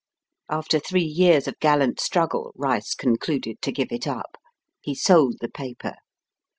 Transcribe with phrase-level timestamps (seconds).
[0.49, 4.35] After three years of gallant struggle, Rice con cluded to give it up.
[4.81, 5.93] He sold the paper.